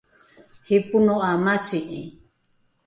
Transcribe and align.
ripono 0.67 1.15
’a 1.29 1.31
masi’i 1.43 2.01